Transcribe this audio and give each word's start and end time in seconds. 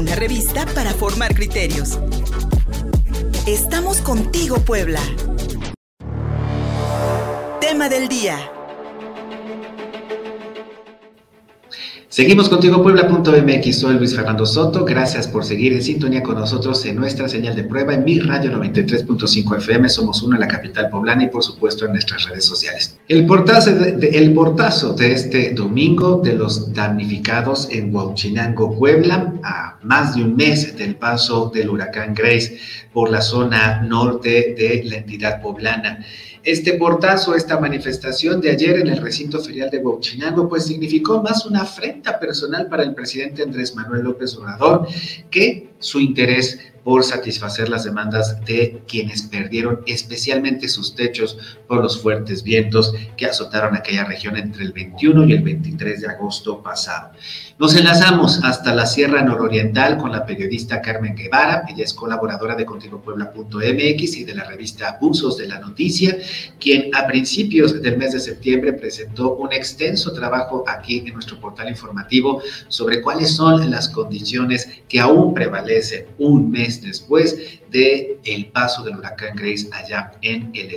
una 0.00 0.14
revista 0.14 0.64
para 0.74 0.94
formar 0.94 1.34
criterios. 1.34 1.98
Estamos 3.46 4.00
contigo, 4.00 4.56
Puebla. 4.60 5.00
Tema 7.60 7.90
del 7.90 8.08
día. 8.08 8.59
Seguimos 12.10 12.48
contigo 12.48 12.82
Puebla.mx, 12.82 13.78
soy 13.78 13.94
Luis 13.94 14.16
Fernando 14.16 14.44
Soto, 14.44 14.84
gracias 14.84 15.28
por 15.28 15.44
seguir 15.44 15.74
en 15.74 15.80
sintonía 15.80 16.24
con 16.24 16.34
nosotros 16.34 16.84
en 16.84 16.96
nuestra 16.96 17.28
señal 17.28 17.54
de 17.54 17.62
prueba 17.62 17.94
en 17.94 18.02
mi 18.02 18.18
radio 18.18 18.50
93.5 18.50 19.58
FM, 19.58 19.88
somos 19.88 20.20
uno 20.24 20.34
en 20.34 20.40
la 20.40 20.48
capital 20.48 20.90
poblana 20.90 21.22
y 21.22 21.28
por 21.28 21.44
supuesto 21.44 21.84
en 21.84 21.92
nuestras 21.92 22.28
redes 22.28 22.44
sociales. 22.44 22.98
El 23.06 23.26
portazo 23.26 23.76
de, 23.76 24.08
el 24.08 24.34
portazo 24.34 24.92
de 24.92 25.12
este 25.12 25.54
domingo 25.54 26.20
de 26.20 26.32
los 26.34 26.74
damnificados 26.74 27.68
en 27.70 27.94
Huachinango, 27.94 28.76
Puebla, 28.76 29.32
a 29.44 29.78
más 29.84 30.16
de 30.16 30.24
un 30.24 30.34
mes 30.34 30.76
del 30.76 30.96
paso 30.96 31.52
del 31.54 31.70
huracán 31.70 32.12
Grace 32.12 32.58
por 32.92 33.10
la 33.10 33.20
zona 33.20 33.82
norte 33.82 34.54
de 34.56 34.82
la 34.84 34.96
entidad 34.96 35.40
poblana. 35.40 36.04
Este 36.42 36.74
portazo, 36.74 37.34
esta 37.34 37.60
manifestación 37.60 38.40
de 38.40 38.50
ayer 38.50 38.78
en 38.78 38.88
el 38.88 39.02
recinto 39.02 39.40
ferial 39.40 39.68
de 39.68 39.78
Huachinango, 39.78 40.48
pues 40.48 40.66
significó 40.66 41.22
más 41.22 41.44
una 41.44 41.62
afrenta 41.62 42.18
personal 42.18 42.66
para 42.68 42.82
el 42.82 42.94
presidente 42.94 43.42
Andrés 43.42 43.74
Manuel 43.74 44.04
López 44.04 44.34
Obrador 44.36 44.88
que 45.30 45.68
su 45.78 46.00
interés 46.00 46.58
por 46.90 47.04
satisfacer 47.04 47.68
las 47.68 47.84
demandas 47.84 48.44
de 48.46 48.82
quienes 48.88 49.22
perdieron 49.22 49.80
especialmente 49.86 50.68
sus 50.68 50.96
techos 50.96 51.38
por 51.68 51.80
los 51.80 52.02
fuertes 52.02 52.42
vientos 52.42 52.92
que 53.16 53.26
azotaron 53.26 53.76
aquella 53.76 54.02
región 54.02 54.36
entre 54.36 54.64
el 54.64 54.72
21 54.72 55.24
y 55.26 55.32
el 55.34 55.42
23 55.44 56.00
de 56.00 56.08
agosto 56.08 56.60
pasado. 56.60 57.12
Nos 57.60 57.76
enlazamos 57.76 58.42
hasta 58.42 58.74
la 58.74 58.86
Sierra 58.86 59.22
Nororiental 59.22 59.98
con 59.98 60.10
la 60.10 60.26
periodista 60.26 60.80
Carmen 60.80 61.14
Guevara, 61.14 61.62
ella 61.68 61.84
es 61.84 61.94
colaboradora 61.94 62.56
de 62.56 62.64
ContigoPuebla.mx 62.64 64.16
y 64.16 64.24
de 64.24 64.34
la 64.34 64.44
revista 64.44 64.98
Usos 65.00 65.36
de 65.36 65.46
la 65.46 65.60
Noticia, 65.60 66.16
quien 66.58 66.92
a 66.92 67.06
principios 67.06 67.80
del 67.80 67.98
mes 67.98 68.14
de 68.14 68.20
septiembre 68.20 68.72
presentó 68.72 69.36
un 69.36 69.52
extenso 69.52 70.12
trabajo 70.12 70.64
aquí 70.66 71.04
en 71.06 71.12
nuestro 71.12 71.38
portal 71.38 71.68
informativo 71.68 72.42
sobre 72.66 73.00
cuáles 73.00 73.36
son 73.36 73.70
las 73.70 73.90
condiciones 73.90 74.68
que 74.88 74.98
aún 74.98 75.34
prevalecen 75.34 76.06
un 76.18 76.50
mes 76.50 76.79
después 76.82 77.60
de 77.70 78.18
el 78.24 78.46
paso 78.46 78.82
del 78.82 78.96
huracán 78.96 79.36
Grace 79.36 79.68
allá 79.72 80.12
en, 80.22 80.50
el 80.54 80.74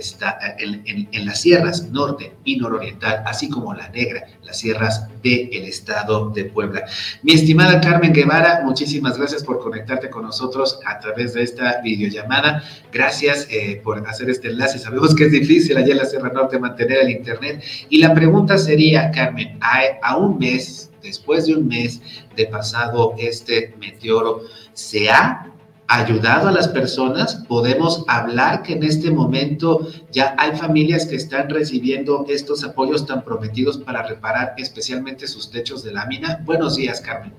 en, 0.58 1.08
en, 1.10 1.26
las 1.26 1.40
sierras 1.40 1.90
norte 1.90 2.32
y 2.44 2.56
nororiental, 2.56 3.22
así 3.26 3.48
como 3.48 3.74
la 3.74 3.88
negra, 3.88 4.26
las 4.42 4.58
sierras 4.58 5.08
del 5.22 5.64
estado 5.64 6.30
de 6.30 6.44
Puebla. 6.44 6.84
Mi 7.22 7.32
estimada 7.32 7.80
Carmen 7.80 8.12
Guevara, 8.12 8.60
muchísimas 8.64 9.18
gracias 9.18 9.42
por 9.42 9.60
conectarte 9.60 10.10
con 10.10 10.22
nosotros 10.22 10.78
a 10.86 10.98
través 11.00 11.34
de 11.34 11.42
esta 11.42 11.80
videollamada. 11.82 12.62
Gracias 12.92 13.46
eh, 13.50 13.80
por 13.82 14.06
hacer 14.06 14.30
este 14.30 14.48
enlace. 14.48 14.78
Sabemos 14.78 15.14
que 15.14 15.24
es 15.24 15.32
difícil 15.32 15.76
allá 15.76 15.92
en 15.92 15.98
la 15.98 16.04
Sierra 16.04 16.30
Norte 16.30 16.58
mantener 16.58 16.98
el 16.98 17.10
Internet. 17.10 17.62
Y 17.88 17.98
la 17.98 18.14
pregunta 18.14 18.58
sería, 18.58 19.10
Carmen, 19.10 19.58
a, 19.60 19.80
a 20.02 20.16
un 20.16 20.38
mes, 20.38 20.90
después 21.02 21.46
de 21.46 21.56
un 21.56 21.66
mes 21.68 22.00
de 22.36 22.46
pasado 22.46 23.14
este 23.18 23.74
meteoro, 23.78 24.42
¿se 24.72 25.10
ha 25.10 25.50
ayudado 25.88 26.48
a 26.48 26.52
las 26.52 26.68
personas. 26.68 27.44
Podemos 27.48 28.04
hablar 28.08 28.62
que 28.62 28.74
en 28.74 28.82
este 28.84 29.10
momento 29.10 29.86
ya 30.10 30.34
hay 30.38 30.56
familias 30.56 31.06
que 31.06 31.16
están 31.16 31.50
recibiendo 31.50 32.24
estos 32.28 32.64
apoyos 32.64 33.06
tan 33.06 33.22
prometidos 33.22 33.78
para 33.78 34.02
reparar 34.02 34.54
especialmente 34.56 35.26
sus 35.26 35.50
techos 35.50 35.82
de 35.82 35.92
lámina. 35.92 36.40
Buenos 36.44 36.76
días, 36.76 37.00
Carmen. 37.00 37.32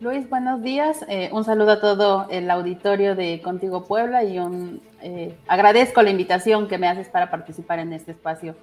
Luis, 0.00 0.28
buenos 0.30 0.62
días. 0.62 1.04
Eh, 1.08 1.28
un 1.30 1.44
saludo 1.44 1.72
a 1.72 1.80
todo 1.80 2.26
el 2.30 2.50
auditorio 2.50 3.14
de 3.14 3.42
Contigo 3.42 3.84
Puebla 3.84 4.24
y 4.24 4.38
un, 4.38 4.80
eh, 5.02 5.36
agradezco 5.46 6.00
la 6.00 6.08
invitación 6.08 6.68
que 6.68 6.78
me 6.78 6.88
haces 6.88 7.08
para 7.08 7.30
participar 7.30 7.80
en 7.80 7.92
este 7.92 8.12
espacio. 8.12 8.56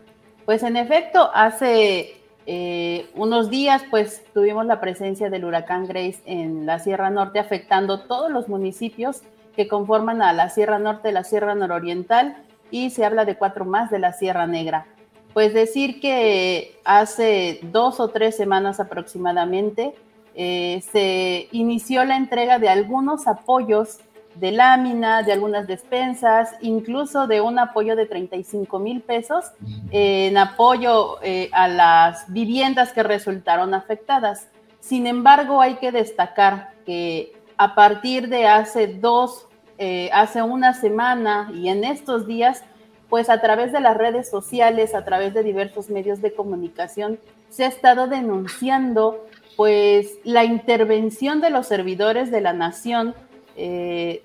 Pues 0.45 0.63
en 0.63 0.77
efecto, 0.77 1.29
hace 1.35 2.21
eh, 2.49 3.09
unos 3.13 3.49
días 3.49 3.83
pues 3.91 4.23
tuvimos 4.33 4.65
la 4.65 4.79
presencia 4.79 5.29
del 5.29 5.43
huracán 5.43 5.85
Grace 5.85 6.21
en 6.25 6.65
la 6.65 6.79
Sierra 6.79 7.09
Norte 7.09 7.39
afectando 7.39 8.03
todos 8.03 8.31
los 8.31 8.47
municipios 8.47 9.21
que 9.53 9.67
conforman 9.67 10.21
a 10.21 10.31
la 10.31 10.49
Sierra 10.49 10.79
Norte, 10.79 11.11
la 11.11 11.25
Sierra 11.25 11.55
Nororiental 11.55 12.37
y 12.71 12.89
se 12.91 13.03
habla 13.03 13.25
de 13.25 13.35
cuatro 13.35 13.65
más 13.65 13.91
de 13.91 13.99
la 13.99 14.13
Sierra 14.13 14.47
Negra. 14.47 14.85
Pues 15.33 15.53
decir 15.53 15.99
que 15.99 16.79
hace 16.85 17.59
dos 17.63 17.99
o 17.99 18.07
tres 18.07 18.37
semanas 18.37 18.79
aproximadamente 18.79 19.93
eh, 20.33 20.81
se 20.89 21.49
inició 21.51 22.05
la 22.05 22.15
entrega 22.15 22.59
de 22.59 22.69
algunos 22.69 23.27
apoyos 23.27 23.99
de 24.39 24.51
lámina, 24.51 25.23
de 25.23 25.33
algunas 25.33 25.67
despensas, 25.67 26.51
incluso 26.61 27.27
de 27.27 27.41
un 27.41 27.59
apoyo 27.59 27.95
de 27.95 28.05
35 28.05 28.79
mil 28.79 29.01
pesos 29.01 29.45
en 29.91 30.37
apoyo 30.37 31.17
eh, 31.23 31.49
a 31.53 31.67
las 31.67 32.31
viviendas 32.31 32.93
que 32.93 33.03
resultaron 33.03 33.73
afectadas. 33.73 34.47
Sin 34.79 35.07
embargo, 35.07 35.61
hay 35.61 35.75
que 35.75 35.91
destacar 35.91 36.71
que 36.85 37.33
a 37.57 37.75
partir 37.75 38.29
de 38.29 38.47
hace 38.47 38.87
dos, 38.87 39.47
eh, 39.77 40.09
hace 40.13 40.41
una 40.41 40.73
semana 40.73 41.51
y 41.53 41.69
en 41.69 41.83
estos 41.83 42.27
días, 42.27 42.63
pues 43.09 43.29
a 43.29 43.41
través 43.41 43.71
de 43.71 43.79
las 43.79 43.97
redes 43.97 44.29
sociales, 44.29 44.93
a 44.93 45.03
través 45.03 45.33
de 45.33 45.43
diversos 45.43 45.89
medios 45.89 46.21
de 46.21 46.33
comunicación, 46.33 47.19
se 47.49 47.65
ha 47.65 47.67
estado 47.67 48.07
denunciando 48.07 49.25
pues 49.55 50.19
la 50.23 50.43
intervención 50.43 51.41
de 51.41 51.49
los 51.49 51.67
servidores 51.67 52.29
de 52.29 52.41
la 52.41 52.53
nación, 52.53 53.15
eh, 53.55 54.23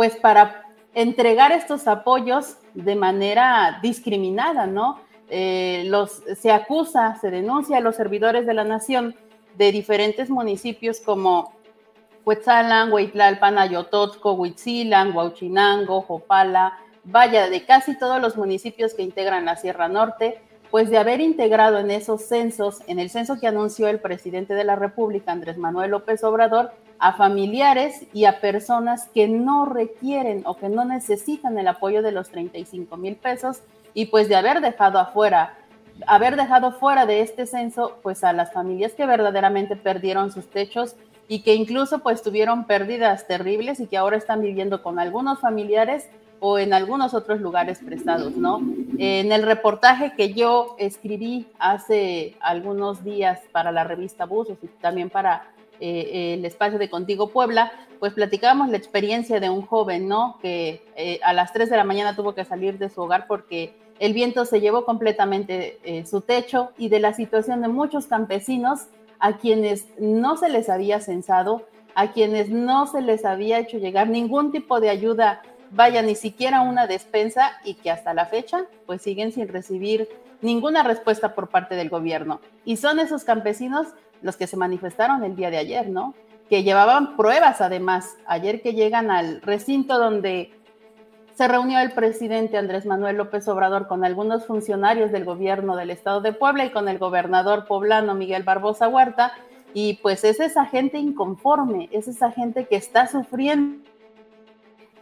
pues 0.00 0.16
para 0.16 0.62
entregar 0.94 1.52
estos 1.52 1.86
apoyos 1.86 2.56
de 2.72 2.94
manera 2.94 3.80
discriminada, 3.82 4.66
¿no? 4.66 4.98
Eh, 5.28 5.92
se 6.40 6.50
acusa, 6.50 7.18
se 7.20 7.30
denuncia 7.30 7.76
a 7.76 7.80
los 7.80 7.96
servidores 7.96 8.46
de 8.46 8.54
la 8.54 8.64
nación 8.64 9.14
de 9.58 9.72
diferentes 9.72 10.30
municipios 10.30 11.00
como 11.00 11.52
Huetzalan, 12.24 12.90
Huitlalpan, 12.90 13.58
Ayototco, 13.58 14.32
Huitzilan, 14.32 15.14
Huauchinango, 15.14 16.00
Jopala, 16.00 16.78
vaya, 17.04 17.50
de 17.50 17.66
casi 17.66 17.98
todos 17.98 18.22
los 18.22 18.38
municipios 18.38 18.94
que 18.94 19.02
integran 19.02 19.44
la 19.44 19.56
Sierra 19.56 19.88
Norte, 19.88 20.40
pues 20.70 20.88
de 20.88 20.96
haber 20.96 21.20
integrado 21.20 21.78
en 21.78 21.90
esos 21.90 22.22
censos, 22.22 22.78
en 22.86 23.00
el 23.00 23.10
censo 23.10 23.38
que 23.38 23.48
anunció 23.48 23.86
el 23.88 24.00
presidente 24.00 24.54
de 24.54 24.64
la 24.64 24.76
República, 24.76 25.32
Andrés 25.32 25.58
Manuel 25.58 25.90
López 25.90 26.24
Obrador, 26.24 26.72
a 27.00 27.14
familiares 27.14 28.06
y 28.12 28.26
a 28.26 28.40
personas 28.40 29.08
que 29.14 29.26
no 29.26 29.64
requieren 29.64 30.42
o 30.44 30.56
que 30.58 30.68
no 30.68 30.84
necesitan 30.84 31.58
el 31.58 31.66
apoyo 31.66 32.02
de 32.02 32.12
los 32.12 32.28
35 32.28 32.96
mil 32.98 33.16
pesos 33.16 33.62
y 33.94 34.06
pues 34.06 34.28
de 34.28 34.36
haber 34.36 34.60
dejado 34.60 34.98
afuera, 34.98 35.56
haber 36.06 36.36
dejado 36.36 36.72
fuera 36.72 37.06
de 37.06 37.22
este 37.22 37.46
censo 37.46 37.98
pues 38.02 38.22
a 38.22 38.34
las 38.34 38.52
familias 38.52 38.92
que 38.92 39.06
verdaderamente 39.06 39.76
perdieron 39.76 40.30
sus 40.30 40.50
techos 40.50 40.94
y 41.26 41.40
que 41.40 41.54
incluso 41.54 42.00
pues 42.00 42.22
tuvieron 42.22 42.66
pérdidas 42.66 43.26
terribles 43.26 43.80
y 43.80 43.86
que 43.86 43.96
ahora 43.96 44.18
están 44.18 44.42
viviendo 44.42 44.82
con 44.82 44.98
algunos 44.98 45.40
familiares 45.40 46.06
o 46.38 46.58
en 46.58 46.74
algunos 46.74 47.14
otros 47.14 47.40
lugares 47.40 47.78
prestados, 47.78 48.36
¿no? 48.36 48.60
En 48.98 49.30
el 49.30 49.42
reportaje 49.42 50.12
que 50.16 50.32
yo 50.32 50.74
escribí 50.78 51.46
hace 51.58 52.36
algunos 52.40 53.04
días 53.04 53.40
para 53.52 53.72
la 53.72 53.84
revista 53.84 54.24
Buzos 54.26 54.58
y 54.62 54.66
también 54.66 55.08
para 55.10 55.50
eh, 55.80 56.34
el 56.34 56.44
espacio 56.44 56.78
de 56.78 56.90
Contigo 56.90 57.30
Puebla, 57.30 57.72
pues 57.98 58.14
platicábamos 58.14 58.70
la 58.70 58.76
experiencia 58.76 59.40
de 59.40 59.50
un 59.50 59.62
joven, 59.62 60.08
¿no? 60.08 60.38
Que 60.40 60.82
eh, 60.96 61.20
a 61.22 61.32
las 61.32 61.52
3 61.52 61.70
de 61.70 61.76
la 61.76 61.84
mañana 61.84 62.16
tuvo 62.16 62.34
que 62.34 62.44
salir 62.44 62.78
de 62.78 62.88
su 62.88 63.02
hogar 63.02 63.26
porque 63.26 63.74
el 63.98 64.14
viento 64.14 64.46
se 64.46 64.60
llevó 64.60 64.84
completamente 64.84 65.78
eh, 65.84 66.06
su 66.06 66.22
techo 66.22 66.70
y 66.78 66.88
de 66.88 67.00
la 67.00 67.12
situación 67.12 67.60
de 67.60 67.68
muchos 67.68 68.06
campesinos 68.06 68.86
a 69.18 69.36
quienes 69.36 69.86
no 69.98 70.38
se 70.38 70.48
les 70.48 70.70
había 70.70 71.00
censado, 71.00 71.66
a 71.94 72.10
quienes 72.12 72.48
no 72.48 72.86
se 72.86 73.02
les 73.02 73.26
había 73.26 73.58
hecho 73.58 73.76
llegar 73.76 74.08
ningún 74.08 74.52
tipo 74.52 74.80
de 74.80 74.88
ayuda, 74.88 75.42
vaya, 75.70 76.00
ni 76.00 76.14
siquiera 76.14 76.62
una 76.62 76.86
despensa 76.86 77.52
y 77.64 77.74
que 77.74 77.90
hasta 77.90 78.14
la 78.14 78.24
fecha 78.24 78.64
pues 78.86 79.02
siguen 79.02 79.32
sin 79.32 79.48
recibir 79.48 80.08
ninguna 80.40 80.82
respuesta 80.82 81.34
por 81.34 81.48
parte 81.48 81.74
del 81.74 81.90
gobierno. 81.90 82.40
Y 82.64 82.78
son 82.78 82.98
esos 82.98 83.24
campesinos 83.24 83.88
los 84.22 84.36
que 84.36 84.46
se 84.46 84.56
manifestaron 84.56 85.24
el 85.24 85.36
día 85.36 85.50
de 85.50 85.58
ayer, 85.58 85.88
¿no? 85.88 86.14
Que 86.48 86.62
llevaban 86.62 87.16
pruebas 87.16 87.60
además, 87.60 88.16
ayer 88.26 88.60
que 88.62 88.74
llegan 88.74 89.10
al 89.10 89.40
recinto 89.42 89.98
donde 89.98 90.52
se 91.40 91.48
reunió 91.48 91.78
el 91.80 91.92
presidente 91.92 92.58
Andrés 92.58 92.84
Manuel 92.84 93.16
López 93.16 93.48
Obrador 93.48 93.86
con 93.86 94.04
algunos 94.04 94.44
funcionarios 94.44 95.10
del 95.10 95.24
gobierno 95.24 95.74
del 95.74 95.90
estado 95.90 96.20
de 96.20 96.34
Puebla 96.34 96.66
y 96.66 96.70
con 96.70 96.86
el 96.86 96.98
gobernador 96.98 97.64
poblano 97.66 98.14
Miguel 98.14 98.42
Barbosa 98.42 98.88
Huerta. 98.88 99.32
Y 99.72 99.94
pues 100.02 100.22
es 100.24 100.38
esa 100.38 100.66
gente 100.66 100.98
inconforme, 100.98 101.88
es 101.92 102.08
esa 102.08 102.30
gente 102.30 102.66
que 102.66 102.76
está 102.76 103.06
sufriendo. 103.06 103.82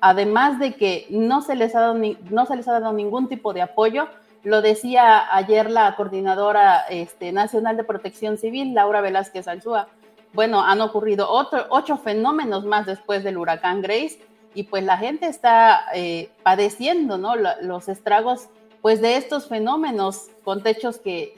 Además 0.01 0.61
de 0.61 0.75
que 0.75 1.07
no 1.11 1.43
se 1.43 1.57
les 1.57 1.75
ha 1.75 1.81
dado, 1.81 1.97
no 2.31 2.47
se 2.47 2.55
les 2.55 2.69
ha 2.69 2.79
dado 2.79 2.93
ningún 2.93 3.29
tipo 3.29 3.53
de 3.53 3.63
apoyo, 3.63 4.07
lo 4.49 4.63
decía 4.63 5.35
ayer 5.35 5.71
la 5.71 5.95
coordinadora 5.95 6.81
este, 6.89 7.33
nacional 7.33 7.77
de 7.77 7.85
protección 7.85 8.39
civil, 8.39 8.73
Laura 8.73 9.03
Velázquez 9.03 9.47
Alzúa, 9.47 9.89
bueno, 10.33 10.63
han 10.63 10.81
ocurrido 10.81 11.29
otro, 11.29 11.67
ocho 11.69 11.99
fenómenos 11.99 12.65
más 12.65 12.87
después 12.87 13.25
del 13.25 13.37
huracán 13.37 13.83
Grace 13.83 14.21
y 14.55 14.63
pues 14.63 14.85
la 14.85 14.97
gente 14.97 15.27
está 15.27 15.85
eh, 15.95 16.31
padeciendo, 16.43 17.19
¿no? 17.19 17.35
Los 17.61 17.91
estragos, 17.91 18.49
pues 18.81 19.03
de 19.03 19.17
estos 19.19 19.49
fenómenos 19.49 20.29
con 20.45 20.63
techos 20.63 20.97
que 20.97 21.37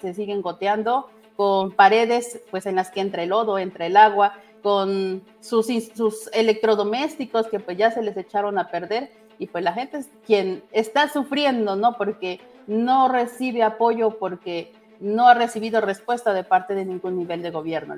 se 0.00 0.12
siguen 0.12 0.42
goteando, 0.42 1.08
con 1.36 1.70
paredes, 1.70 2.40
pues 2.50 2.66
en 2.66 2.74
las 2.74 2.90
que 2.90 3.00
entra 3.00 3.22
el 3.22 3.28
lodo, 3.28 3.58
entre 3.58 3.86
el 3.86 3.96
agua, 3.96 4.34
con 4.60 5.22
sus, 5.40 5.68
sus 5.94 6.28
electrodomésticos 6.32 7.46
que 7.46 7.60
pues 7.60 7.78
ya 7.78 7.92
se 7.92 8.02
les 8.02 8.16
echaron 8.16 8.58
a 8.58 8.70
perder 8.70 9.12
y 9.38 9.46
pues 9.46 9.64
la 9.64 9.72
gente 9.72 9.98
es 9.98 10.08
quien 10.26 10.62
está 10.72 11.08
sufriendo, 11.08 11.76
¿no? 11.76 11.96
Porque 11.96 12.40
no 12.66 13.08
recibe 13.08 13.62
apoyo, 13.62 14.18
porque 14.18 14.72
no 15.00 15.28
ha 15.28 15.34
recibido 15.34 15.80
respuesta 15.80 16.32
de 16.32 16.44
parte 16.44 16.74
de 16.74 16.84
ningún 16.84 17.18
nivel 17.18 17.42
de 17.42 17.50
gobierno. 17.50 17.96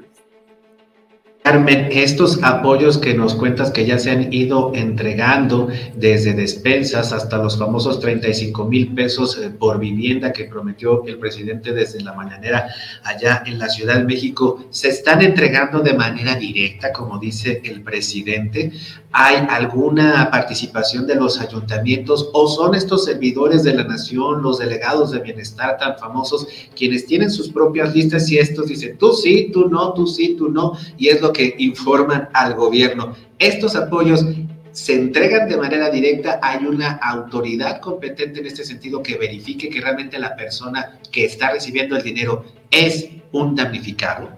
Carmen, 1.47 1.91
estos 1.93 2.43
apoyos 2.43 2.99
que 2.99 3.15
nos 3.15 3.37
cuentas 3.37 3.71
que 3.71 3.87
ya 3.87 4.01
se 4.01 4.11
han 4.11 4.33
ido 4.33 4.73
entregando 4.75 5.69
desde 5.95 6.33
despensas 6.33 7.13
hasta 7.13 7.39
los 7.39 7.57
famosos 7.57 8.01
35 8.01 8.65
mil 8.65 8.93
pesos 8.97 9.39
eh, 9.39 9.51
por 9.51 9.79
vivienda 9.79 10.33
que 10.33 10.47
prometió 10.47 11.05
el 11.07 11.19
presidente 11.19 11.73
desde 11.73 12.01
la 12.01 12.15
mañanera 12.15 12.67
allá 13.05 13.45
en 13.47 13.61
la 13.61 13.69
Ciudad 13.69 13.99
de 13.99 14.03
México, 14.03 14.65
¿se 14.71 14.89
están 14.89 15.23
entregando 15.23 15.79
de 15.79 15.95
manera 15.95 16.35
directa, 16.35 16.93
como 16.93 17.17
dice 17.17 17.63
el 17.63 17.81
presidente? 17.81 18.73
¿Hay 19.13 19.47
alguna 19.49 20.29
participación 20.33 21.07
de 21.07 21.15
los 21.15 21.41
ayuntamientos 21.41 22.29
o 22.33 22.49
son 22.49 22.75
estos 22.75 23.05
servidores 23.05 23.63
de 23.63 23.73
la 23.73 23.85
nación, 23.85 24.43
los 24.43 24.59
delegados 24.59 25.13
de 25.13 25.21
bienestar 25.21 25.79
tan 25.79 25.97
famosos, 25.97 26.47
quienes 26.77 27.07
tienen 27.07 27.31
sus 27.31 27.49
propias 27.49 27.95
listas 27.95 28.29
y 28.31 28.39
estos 28.39 28.67
dicen, 28.67 28.99
tú 28.99 29.13
sí, 29.13 29.51
tú 29.53 29.71
no, 29.71 29.95
tú 29.95 30.09
sí, 30.09 30.35
tú 30.37 30.49
no, 30.49 30.73
y 30.99 31.09
es 31.09 31.23
lo 31.23 31.33
que 31.37 31.55
informan 31.59 32.31
al 32.33 32.55
gobierno. 32.55 33.15
Estos 33.39 33.77
apoyos 33.77 34.25
se 34.73 34.95
entregan 34.95 35.49
de 35.49 35.57
manera 35.57 35.91
directa, 35.91 36.41
hay 36.43 36.65
una 36.65 36.93
autoridad 36.93 37.81
competente 37.81 38.41
en 38.41 38.47
este 38.47 38.65
sentido 38.65 39.03
que 39.03 39.17
verifique 39.17 39.69
que 39.69 39.81
realmente 39.81 40.19
la 40.19 40.35
persona 40.35 40.99
que 41.13 41.27
está 41.27 41.51
recibiendo 41.51 41.97
el 41.97 42.03
dinero 42.03 42.45
es 42.71 43.09
un 43.33 43.55
damnificado. 43.55 44.31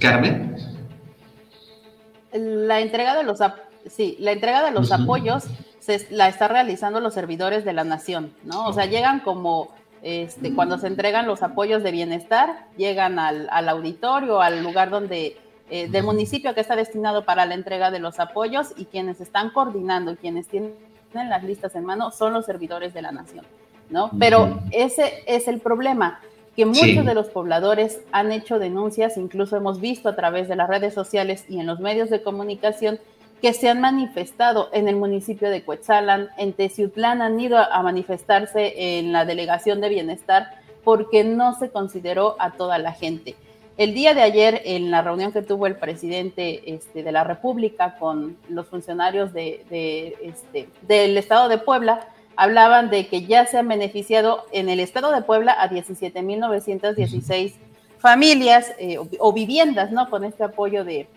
Carmen. 0.00 0.56
La 2.32 2.80
entrega 2.80 3.16
de 3.16 3.22
los, 3.22 3.38
sí, 3.86 4.16
la 4.18 4.32
entrega 4.32 4.64
de 4.64 4.72
los 4.72 4.90
apoyos 4.90 5.44
se, 5.78 6.08
la 6.10 6.28
está 6.28 6.48
realizando 6.48 6.98
los 6.98 7.14
servidores 7.14 7.64
de 7.64 7.72
la 7.72 7.84
nación, 7.84 8.34
¿no? 8.42 8.66
O 8.66 8.72
sea, 8.72 8.86
llegan 8.86 9.20
como 9.20 9.72
este, 10.04 10.54
cuando 10.54 10.76
se 10.76 10.86
entregan 10.86 11.26
los 11.26 11.42
apoyos 11.42 11.82
de 11.82 11.90
bienestar, 11.90 12.66
llegan 12.76 13.18
al, 13.18 13.48
auditorio, 13.70 14.42
al 14.42 14.62
lugar 14.62 14.90
donde, 14.90 15.38
eh, 15.70 15.88
del 15.88 16.04
municipio 16.04 16.54
que 16.54 16.60
está 16.60 16.76
destinado 16.76 17.24
para 17.24 17.46
la 17.46 17.54
entrega 17.54 17.90
de 17.90 18.00
los 18.00 18.20
apoyos 18.20 18.74
y 18.76 18.84
quienes 18.84 19.22
están 19.22 19.48
coordinando, 19.48 20.14
quienes 20.16 20.46
tienen 20.46 20.74
las 21.14 21.42
listas 21.42 21.74
en 21.74 21.86
mano, 21.86 22.10
son 22.10 22.34
los 22.34 22.44
servidores 22.44 22.92
de 22.92 23.00
la 23.00 23.12
nación, 23.12 23.46
¿no? 23.88 24.10
Pero 24.18 24.60
ese 24.72 25.24
es 25.26 25.48
el 25.48 25.60
problema, 25.60 26.20
que 26.54 26.66
muchos 26.66 27.06
de 27.06 27.14
los 27.14 27.28
pobladores 27.28 28.00
han 28.12 28.30
hecho 28.30 28.58
denuncias, 28.58 29.16
incluso 29.16 29.56
hemos 29.56 29.80
visto 29.80 30.10
a 30.10 30.16
través 30.16 30.48
de 30.48 30.56
las 30.56 30.68
redes 30.68 30.92
sociales 30.92 31.46
y 31.48 31.60
en 31.60 31.66
los 31.66 31.80
medios 31.80 32.10
de 32.10 32.22
comunicación, 32.22 33.00
que 33.44 33.52
se 33.52 33.68
han 33.68 33.82
manifestado 33.82 34.70
en 34.72 34.88
el 34.88 34.96
municipio 34.96 35.50
de 35.50 35.62
Cuetzalan, 35.62 36.30
en 36.38 36.54
Teciutlán 36.54 37.20
han 37.20 37.38
ido 37.38 37.58
a 37.58 37.82
manifestarse 37.82 38.72
en 38.96 39.12
la 39.12 39.26
delegación 39.26 39.82
de 39.82 39.90
bienestar 39.90 40.48
porque 40.82 41.24
no 41.24 41.54
se 41.58 41.68
consideró 41.68 42.36
a 42.38 42.52
toda 42.52 42.78
la 42.78 42.92
gente. 42.92 43.34
El 43.76 43.92
día 43.92 44.14
de 44.14 44.22
ayer, 44.22 44.62
en 44.64 44.90
la 44.90 45.02
reunión 45.02 45.30
que 45.30 45.42
tuvo 45.42 45.66
el 45.66 45.76
presidente 45.76 46.74
este, 46.74 47.02
de 47.02 47.12
la 47.12 47.22
República 47.22 47.98
con 47.98 48.38
los 48.48 48.66
funcionarios 48.68 49.34
de, 49.34 50.16
este, 50.22 50.70
del 50.80 51.18
Estado 51.18 51.50
de 51.50 51.58
Puebla, 51.58 52.08
hablaban 52.36 52.88
de 52.88 53.08
que 53.08 53.26
ya 53.26 53.44
se 53.44 53.58
han 53.58 53.68
beneficiado 53.68 54.46
en 54.52 54.70
el 54.70 54.80
Estado 54.80 55.12
de 55.12 55.20
Puebla 55.20 55.52
a 55.52 55.68
17.916 55.68 57.52
familias 57.98 58.72
eh, 58.78 58.96
o 59.18 59.32
viviendas, 59.34 59.92
¿no? 59.92 60.08
Con 60.08 60.24
este 60.24 60.44
apoyo 60.44 60.82
de, 60.82 61.08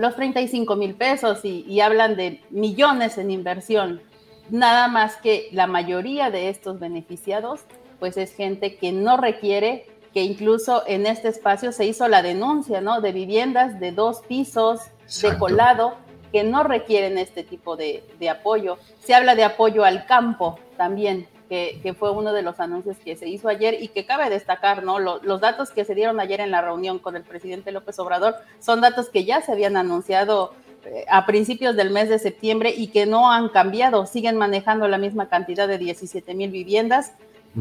los 0.00 0.16
35 0.16 0.76
mil 0.76 0.94
pesos 0.94 1.44
y, 1.44 1.78
hablan 1.80 2.16
de 2.16 2.40
millones 2.48 3.18
en 3.18 3.30
inversión. 3.30 4.00
Nada 4.48 4.88
más 4.88 5.16
que 5.16 5.50
la 5.52 5.66
mayoría 5.66 6.30
de 6.30 6.48
estos 6.48 6.80
beneficiados, 6.80 7.60
pues 7.98 8.16
es 8.16 8.34
gente 8.34 8.76
que 8.76 8.92
no 8.92 9.18
requiere, 9.18 9.84
que 10.14 10.22
incluso 10.22 10.84
en 10.86 11.04
este 11.04 11.28
espacio 11.28 11.70
se 11.70 11.84
hizo 11.84 12.08
la 12.08 12.22
denuncia, 12.22 12.80
¿no? 12.80 13.02
De 13.02 13.12
viviendas 13.12 13.78
de 13.78 13.92
dos 13.92 14.22
pisos, 14.26 14.80
de 15.20 15.36
colado, 15.36 15.96
que 16.32 16.44
no 16.44 16.62
requieren 16.62 17.18
este 17.18 17.44
tipo 17.44 17.76
de, 17.76 18.02
de 18.18 18.30
apoyo. 18.30 18.78
Se 19.00 19.14
habla 19.14 19.34
de 19.34 19.44
apoyo 19.44 19.84
al 19.84 20.06
campo 20.06 20.58
también, 20.78 21.28
que, 21.50 21.94
fue 21.98 22.12
uno 22.12 22.32
de 22.32 22.42
los 22.42 22.60
anuncios 22.60 22.96
que 23.04 23.16
se 23.16 23.28
hizo 23.28 23.48
ayer 23.48 23.76
y 23.82 23.88
que 23.88 24.06
cabe 24.06 24.30
destacar, 24.30 24.84
¿no? 24.84 25.00
los 25.00 25.40
datos 25.40 25.70
que 25.70 25.84
se 25.84 25.96
dieron 25.96 26.20
ayer 26.20 26.40
en 26.40 26.52
la 26.52 26.62
reunión 26.62 27.00
con 27.00 27.16
el 27.16 27.24
presidente 27.24 27.72
López 27.72 27.98
Obrador 27.98 28.36
son 28.60 28.80
datos 28.80 29.08
que 29.08 29.24
ya 29.24 29.42
se 29.42 29.50
habían 29.50 29.76
anunciado 29.76 30.54
eh, 30.84 31.04
a 31.10 31.26
principios 31.26 31.74
del 31.74 31.90
mes 31.90 32.08
de 32.08 32.20
septiembre 32.20 32.72
y 32.74 32.86
que 32.86 33.04
no 33.04 33.32
han 33.32 33.48
cambiado, 33.48 34.06
siguen 34.06 34.36
manejando 34.36 34.86
la 34.86 34.96
misma 34.96 35.28
cantidad 35.28 35.66
de 35.66 35.78
17 35.78 36.34
mil 36.34 36.52
viviendas 36.52 37.14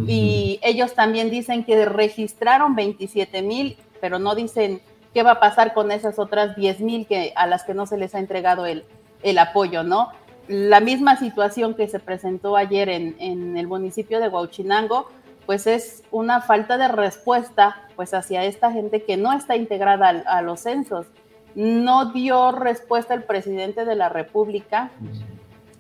y 0.06 0.60
ellos 0.62 0.94
también 0.94 1.32
dicen 1.32 1.64
que 1.64 1.84
registraron 1.86 2.76
27 2.76 3.42
mil, 3.42 3.76
pero 4.00 4.20
no 4.20 4.36
dicen 4.36 4.82
qué 5.16 5.24
va 5.24 5.32
a 5.32 5.40
pasar 5.40 5.74
con 5.74 5.92
esas 5.92 6.20
otras 6.20 6.56
10 6.56 6.82
mil 6.82 7.08
que, 7.08 7.34
a 7.36 7.48
las 7.48 7.64
que 7.64 7.74
no 7.74 7.88
se 7.88 7.98
les 7.98 8.14
ha 8.14 8.20
entregado 8.20 8.68
el, 8.68 8.86
el 9.24 9.40
apoyo, 9.40 9.82
¿no? 9.82 10.12
La 10.50 10.80
misma 10.80 11.16
situación 11.16 11.76
que 11.76 11.88
se 11.88 12.00
presentó 12.00 12.58
ayer 12.58 12.90
en, 12.90 13.56
el 13.56 13.68
municipio 13.68 14.20
de 14.20 14.30
Huachinango, 14.30 15.08
pues 15.46 15.68
es 15.68 16.04
una 16.10 16.42
falta 16.42 16.76
de 16.78 16.88
respuesta 16.88 17.88
pues 17.96 18.16
hacia 18.16 18.44
esta 18.44 18.72
gente 18.72 19.04
que 19.04 19.16
no 19.16 19.32
está 19.32 19.56
integrada 19.56 20.10
a, 20.10 20.42
los 20.42 20.62
censos. 20.62 21.06
No 21.54 22.12
dio 22.14 22.52
respuesta 22.52 23.14
el 23.14 23.24
presidente 23.24 23.86
de 23.86 23.96
la 23.96 24.10
República 24.10 24.90